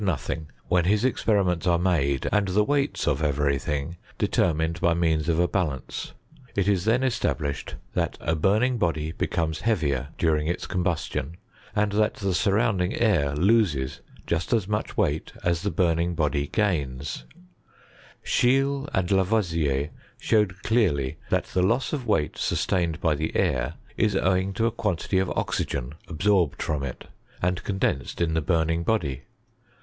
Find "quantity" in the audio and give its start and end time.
24.71-25.19